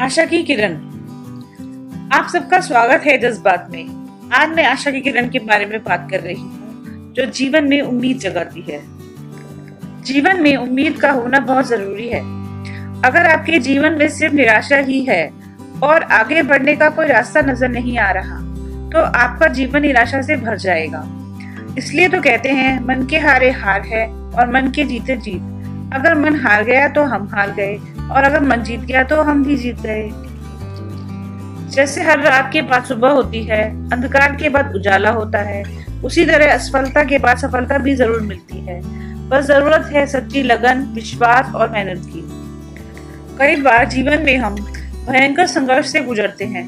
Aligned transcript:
आशा 0.00 0.24
की 0.24 0.42
किरण। 0.42 0.74
आप 2.12 2.28
सबका 2.32 2.60
स्वागत 2.60 3.02
है 3.06 3.16
जज्बात 3.18 3.66
में। 3.70 4.30
आज 4.32 4.48
मैं 4.48 4.64
आशा 4.64 4.90
की 4.90 5.00
किरण 5.00 5.28
के 5.30 5.38
बारे 5.40 5.66
में 5.66 5.78
बात 5.84 6.06
कर 6.10 6.20
रही 6.20 6.34
हूँ, 6.34 7.12
जो 7.14 7.24
जीवन 7.28 7.64
में 7.64 7.80
उम्मीद 7.80 8.18
जगाती 8.18 8.64
है। 8.70 8.80
जीवन 10.04 10.42
में 10.42 10.56
उम्मीद 10.56 10.96
का 11.00 11.10
होना 11.10 11.40
बहुत 11.42 11.68
ज़रूरी 11.68 12.08
है। 12.08 12.20
अगर 13.02 13.26
आपके 13.26 13.58
जीवन 13.58 13.98
में 13.98 14.08
सिर्फ़ 14.08 14.34
निराशा 14.34 14.76
ही 14.78 15.02
है 15.04 15.22
और 15.82 16.02
आगे 16.12 16.42
बढ़ने 16.42 16.76
का 16.76 16.88
कोई 16.90 17.06
रास्ता 17.06 17.40
नज़र 17.42 17.68
नहीं 17.68 17.98
आ 17.98 18.10
रहा 18.12 18.40
तो 18.90 19.04
आपका 19.18 19.48
जीवन 19.50 19.82
निराशा 19.82 20.22
से 20.22 20.36
भर 20.38 20.56
जाएगा। 20.58 21.04
इसलिए 21.78 22.08
तो 22.08 22.20
कहते 22.22 22.48
हैं, 22.50 22.78
मन 22.80 23.06
के 23.06 23.18
हारे 23.18 23.50
हार 23.52 23.86
है 23.86 24.06
और 24.06 24.52
मन 24.54 24.72
के 24.76 24.84
जीते 24.84 25.16
जीत। 25.18 25.58
अगर 25.94 26.14
मन 26.14 26.36
हार 26.36 26.62
गया 26.64 26.88
तो 26.88 27.04
हम 27.04 27.28
हार 27.32 27.50
गए, 27.50 27.76
और 28.10 28.24
अगर 28.24 28.40
मन 28.42 28.62
जीत 28.62 28.80
गया 28.80 29.02
तो 29.04 29.20
हम 29.22 29.44
भी 29.44 29.56
जीत 29.56 29.80
गए। 29.80 30.10
जैसे 31.70 32.02
हर 32.02 32.20
रात 32.20 32.50
के 32.52 32.62
बाद 32.62 32.84
सुबह 32.84 33.10
होती 33.10 33.42
है, 33.44 33.62
अंधकार 33.92 34.34
के 34.36 34.48
बाद 34.48 34.74
उजाला 34.76 35.10
होता 35.10 35.38
है, 35.40 35.62
उसी 36.04 36.24
तरह 36.26 36.52
असफलता 36.54 37.02
के 37.04 37.18
बाद 37.18 37.38
सफलता 37.38 37.78
भी 37.78 37.94
ज़रूर 37.94 38.20
मिलती 38.22 38.58
है। 38.60 38.80
बस 39.28 39.44
ज़रूरत 39.46 39.88
है 39.92 40.06
सच्ची 40.06 40.42
लगन, 40.42 40.82
विश्वास 40.94 41.54
और 41.54 41.70
मेहनत 41.70 42.06
की। 42.06 42.22
कई 43.38 43.60
बार 43.62 43.88
जीवन 43.88 44.22
में 44.22 44.36
हम 44.36 44.54
भयंकर 45.02 45.46
संघर्ष 45.46 45.92
से 45.92 46.00
गुजरते 46.00 46.44
हैं, 46.46 46.64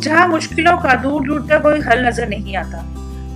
जहाँ 0.00 0.26
मुश्किलों 0.28 0.76
का 0.78 0.94
दूर 1.02 1.26
दूर 1.26 1.46
तक 1.50 1.62
कोई 1.62 1.80
हल 1.80 2.06
नज़र 2.06 2.28
नहीं 2.28 2.56
आता। 2.56 2.82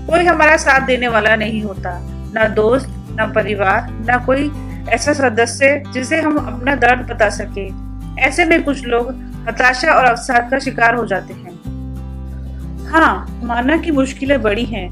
कोई 0.06 0.24
हमारा 0.24 0.56
साथ 0.58 0.86
देने 0.86 1.08
वाला 1.08 1.36
नहीं 1.36 1.62
होता, 1.62 1.98
ना 2.34 2.46
दोस्त, 2.54 2.88
ना 3.10 3.26
परिवार, 3.32 3.90
ना 4.06 4.16
कोई 4.26 4.50
ऐसा 4.92 5.12
सदस्य 5.12 5.82
जिसे 5.92 6.20
हम 6.20 6.36
अपना 6.38 6.74
दर्द 6.76 7.06
बता 7.10 7.28
सके। 7.30 7.68
ऐसे 8.22 8.44
में 8.44 8.62
कुछ 8.64 8.84
लोग 8.84 9.10
हताशा 9.48 9.92
और 9.92 10.04
अवसाद 10.04 10.50
का 10.50 10.58
शिकार 10.58 10.94
हो 10.94 11.06
जाते 11.06 11.34
हैं। 11.34 11.58
हाँ 12.88 13.40
माना 13.44 13.76
कि 13.76 13.90
मुश्किलें 13.90 14.40
बड़ी 14.42 14.64
हैं, 14.64 14.88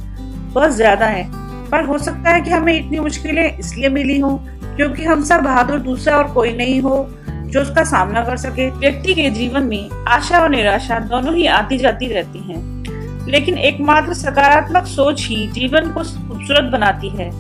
बहुत 0.52 0.70
ज़्यादा 0.70 1.06
हैं, 1.06 1.28
पर 1.70 1.84
हो 1.84 1.98
सकता 1.98 2.30
है 2.30 2.40
कि 2.40 2.50
हमें 2.50 2.72
इतनी 2.74 3.00
मुश्किलें 3.00 3.58
इसलिए 3.58 3.88
मिली 3.88 4.18
हो 4.20 4.36
क्योंकि 4.76 5.04
हम 5.04 5.22
सब 5.24 5.42
बहादुर 5.42 5.78
दूसरा 5.80 6.16
और 6.16 6.32
कोई 6.34 6.52
नहीं 6.56 6.80
हो 6.80 7.06
जो 7.46 7.60
उसका 7.60 7.84
सामना 7.84 8.24
कर 8.24 8.36
सके। 8.36 8.68
व्यक्ति 8.70 9.14
के 9.14 9.28
जीवन 9.30 9.62
में 9.62 9.90
आशा 10.08 10.38
और 10.38 10.50
निराशा 10.50 10.98
दोनों 11.00 11.34
ही 11.34 11.46
आती 11.48 11.78
जाती 11.78 12.06
रहती 12.06 12.38
हैं। 12.42 13.26
लेकिन 13.28 13.58
एकमात्र 13.58 14.14
सकारात्मक 14.14 14.86
सोच 14.86 15.26
ही 15.26 15.46
जीवन 15.52 15.90
को 15.90 16.02
खूबसूरत 16.02 16.70
बनाती 16.72 17.08
है 17.08 17.30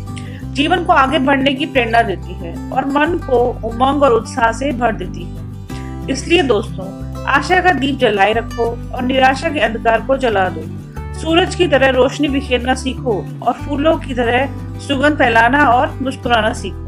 जीवन 0.58 0.84
को 0.84 0.92
आगे 0.94 1.18
बढ़ने 1.20 1.52
की 1.54 1.66
प्रेरणा 1.66 2.02
देती 2.04 2.32
है 2.36 2.54
और 2.72 2.86
मन 2.88 3.18
को 3.26 3.38
उमंग 3.64 4.02
और 4.02 4.12
उत्साह 4.12 4.52
से 4.52 4.70
भर 4.78 4.92
देती 4.94 5.24
है। 5.24 6.06
इसलिए 6.10 6.42
दोस्तों, 6.44 6.86
आशा 7.28 7.60
का 7.60 7.72
दीप 7.74 7.98
जलाए 7.98 8.32
रखो 8.32 8.64
और 8.64 9.02
निराशा 9.04 9.48
के 9.48 9.60
अंधकार 9.60 10.00
को 10.00 10.16
जला 10.18 10.48
दो। 10.48 10.62
सूरज 11.20 11.54
की 11.54 11.66
तरह 11.68 11.88
रोशनी 11.90 12.28
बिखेरना 12.28 12.74
सीखो 12.76 13.14
और 13.42 13.52
फूलों 13.54 13.96
की 13.98 14.14
तरह 14.14 14.78
सुगंध 14.80 15.18
फैलाना 15.18 15.64
और 15.68 15.98
मुस्कुराना 16.02 16.52
सीखो। 16.54 16.86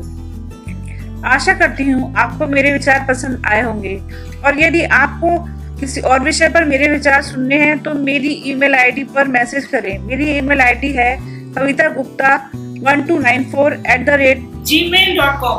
आशा 1.29 1.53
करती 1.55 1.91
हूँ 1.91 2.13
आपको 2.19 2.47
मेरे 2.49 2.73
विचार 2.73 3.05
पसंद 3.09 3.47
आए 3.47 3.63
होंगे 3.63 3.97
और 4.47 4.61
यदि 4.61 4.83
आपको 4.99 5.37
किसी 5.81 6.01
और 6.03 6.21
विषय 6.21 6.49
पर 6.49 6.65
मेरे 6.65 6.91
विचार 6.91 7.23
सुनने 7.23 7.59
हैं 7.59 7.79
तो 7.83 7.95
मेरी 7.97 8.33
ईमेल 8.47 8.75
आईडी 8.75 9.05
पर 9.15 9.29
मैसेज 9.29 9.65
करें। 9.67 9.99
मेरी 10.01 10.31
ईमेल 10.39 10.61
आईडी 10.61 10.93
है 10.93 11.13
Kavita 11.57 11.89
Gupta 11.95 12.35
one 12.83 13.03
two 13.09 13.19
nine 13.19 13.45
four 13.51 13.73
eight 13.73 14.05
the 14.07 14.11
rate 14.21 14.43
Gmail 14.91 15.17
dot 15.17 15.41
com 15.41 15.59